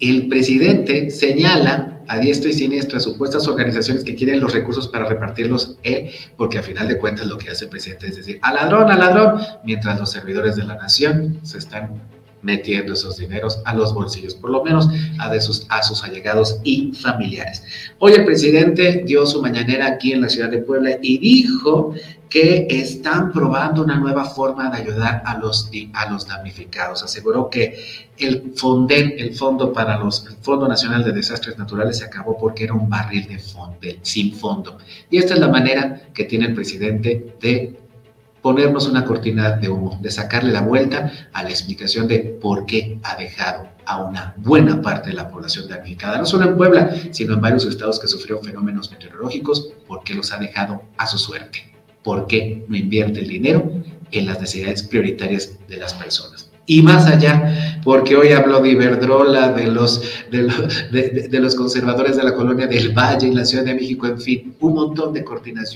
el 0.00 0.28
presidente 0.28 1.10
señala 1.10 2.00
a 2.08 2.18
diestra 2.18 2.50
y 2.50 2.54
siniestra 2.54 3.00
supuestas 3.00 3.48
organizaciones 3.48 4.04
que 4.04 4.14
quieren 4.14 4.40
los 4.40 4.52
recursos 4.52 4.88
para 4.88 5.06
repartirlos 5.06 5.78
él, 5.82 6.10
porque 6.36 6.58
a 6.58 6.62
final 6.62 6.88
de 6.88 6.98
cuentas 6.98 7.26
lo 7.26 7.38
que 7.38 7.50
hace 7.50 7.64
el 7.64 7.70
presidente 7.70 8.08
es 8.08 8.16
decir, 8.16 8.38
al 8.42 8.56
ladrón, 8.56 8.90
al 8.90 8.98
ladrón, 8.98 9.40
mientras 9.64 9.98
los 9.98 10.10
servidores 10.10 10.56
de 10.56 10.64
la 10.64 10.76
nación 10.76 11.38
se 11.42 11.58
están 11.58 12.00
metiendo 12.44 12.92
esos 12.92 13.16
dineros 13.16 13.60
a 13.64 13.74
los 13.74 13.92
bolsillos, 13.92 14.34
por 14.34 14.50
lo 14.50 14.62
menos 14.62 14.88
a, 15.18 15.40
sus, 15.40 16.04
allegados 16.04 16.60
y 16.62 16.92
familiares. 16.92 17.62
Hoy 17.98 18.12
el 18.12 18.24
presidente 18.24 19.02
dio 19.04 19.26
su 19.26 19.42
mañanera 19.42 19.86
aquí 19.86 20.12
en 20.12 20.20
la 20.20 20.28
ciudad 20.28 20.50
de 20.50 20.58
Puebla 20.58 20.98
y 21.02 21.18
dijo 21.18 21.94
que 22.28 22.66
están 22.68 23.32
probando 23.32 23.82
una 23.82 23.96
nueva 23.96 24.24
forma 24.24 24.68
de 24.68 24.82
ayudar 24.82 25.22
a 25.24 25.38
los, 25.38 25.70
a 25.92 26.18
damnificados. 26.28 27.02
Aseguró 27.02 27.48
que 27.48 27.78
el 28.18 28.52
FONDEN, 28.56 29.14
el 29.18 29.34
Fondo 29.34 29.72
para 29.72 29.98
los, 29.98 30.26
Fondo 30.42 30.68
Nacional 30.68 31.04
de 31.04 31.12
Desastres 31.12 31.56
Naturales, 31.56 31.98
se 31.98 32.04
acabó 32.04 32.36
porque 32.36 32.64
era 32.64 32.74
un 32.74 32.88
barril 32.88 33.28
de 33.28 33.38
fondo, 33.38 33.78
sin 34.02 34.34
fondo. 34.34 34.78
Y 35.10 35.18
esta 35.18 35.34
es 35.34 35.40
la 35.40 35.48
manera 35.48 36.08
que 36.12 36.24
tiene 36.24 36.46
el 36.46 36.54
presidente 36.54 37.36
de 37.40 37.83
ponernos 38.44 38.86
una 38.86 39.06
cortina 39.06 39.52
de 39.52 39.70
humo, 39.70 39.98
de 40.02 40.10
sacarle 40.10 40.52
la 40.52 40.60
vuelta 40.60 41.10
a 41.32 41.42
la 41.42 41.48
explicación 41.48 42.06
de 42.06 42.18
por 42.18 42.66
qué 42.66 42.98
ha 43.02 43.16
dejado 43.16 43.70
a 43.86 44.04
una 44.04 44.34
buena 44.36 44.82
parte 44.82 45.08
de 45.08 45.16
la 45.16 45.30
población 45.30 45.66
damnificada, 45.66 46.18
no 46.18 46.26
solo 46.26 46.50
en 46.50 46.54
Puebla, 46.58 46.94
sino 47.10 47.32
en 47.32 47.40
varios 47.40 47.64
estados 47.64 47.98
que 47.98 48.06
sufrieron 48.06 48.44
fenómenos 48.44 48.90
meteorológicos, 48.90 49.72
por 49.88 50.04
qué 50.04 50.12
los 50.12 50.30
ha 50.30 50.36
dejado 50.36 50.82
a 50.98 51.06
su 51.06 51.16
suerte, 51.16 51.74
por 52.02 52.26
qué 52.26 52.66
no 52.68 52.76
invierte 52.76 53.20
el 53.20 53.28
dinero 53.28 53.66
en 54.10 54.26
las 54.26 54.38
necesidades 54.38 54.82
prioritarias 54.82 55.58
de 55.66 55.78
las 55.78 55.94
personas. 55.94 56.50
Y 56.66 56.82
más 56.82 57.06
allá, 57.06 57.73
porque 57.84 58.16
hoy 58.16 58.32
habló 58.32 58.60
de 58.60 58.70
Iberdrola, 58.70 59.52
de 59.52 59.66
los, 59.66 60.02
de, 60.30 60.42
lo, 60.42 60.54
de, 60.90 61.40
los 61.40 61.54
conservadores 61.54 62.16
de 62.16 62.24
la 62.24 62.34
colonia 62.34 62.66
del 62.66 62.92
Valle 62.92 63.28
en 63.28 63.36
la 63.36 63.44
Ciudad 63.44 63.64
de 63.64 63.74
México, 63.74 64.06
en 64.06 64.20
fin, 64.20 64.56
un 64.60 64.74
montón 64.74 65.12
de 65.12 65.22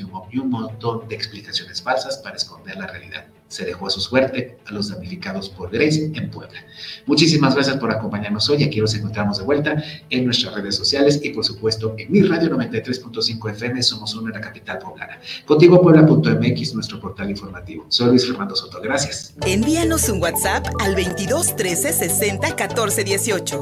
humo 0.04 0.28
y 0.32 0.38
un 0.38 0.50
montón 0.50 1.06
de 1.08 1.14
explicaciones 1.14 1.82
falsas 1.82 2.18
para 2.18 2.36
esconder 2.36 2.76
la 2.76 2.86
realidad. 2.86 3.26
Se 3.48 3.64
dejó 3.64 3.86
a 3.86 3.90
su 3.90 4.00
suerte 4.00 4.58
a 4.66 4.72
los 4.72 4.90
damnificados 4.90 5.48
por 5.48 5.70
Grace 5.70 6.10
en 6.14 6.30
Puebla. 6.30 6.60
Muchísimas 7.06 7.54
gracias 7.54 7.76
por 7.78 7.90
acompañarnos 7.90 8.48
hoy. 8.50 8.62
Aquí 8.62 8.80
nos 8.80 8.94
encontramos 8.94 9.38
de 9.38 9.44
vuelta 9.44 9.82
en 10.10 10.24
nuestras 10.24 10.54
redes 10.54 10.76
sociales 10.76 11.20
y, 11.22 11.30
por 11.30 11.44
supuesto, 11.44 11.94
en 11.98 12.12
mi 12.12 12.22
radio 12.22 12.50
93.5 12.50 13.50
FM. 13.52 13.82
Somos 13.82 14.14
una 14.14 14.28
en 14.28 14.34
la 14.34 14.40
capital 14.40 14.78
poblana. 14.78 15.18
Contigo 15.46 15.80
Puebla.mx, 15.80 16.74
nuestro 16.74 17.00
portal 17.00 17.30
informativo. 17.30 17.86
Soy 17.88 18.08
Luis 18.08 18.26
Fernando 18.26 18.54
Soto. 18.54 18.80
Gracias. 18.80 19.34
Envíanos 19.46 20.08
un 20.08 20.20
WhatsApp 20.20 20.66
al 20.80 20.94
22 20.94 21.56
13 21.56 21.92
60 21.92 22.56
14 22.56 23.04
18. 23.04 23.60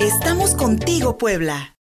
Estamos 0.00 0.54
contigo, 0.54 1.18
Puebla. 1.18 1.76